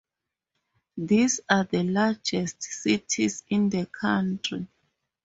[0.97, 4.67] These are the largest cities in the country.